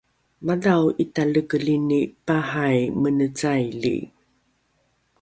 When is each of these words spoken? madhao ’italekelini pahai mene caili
madhao 0.47 0.85
’italekelini 1.03 1.99
pahai 2.27 2.79
mene 3.01 3.27
caili 3.39 3.95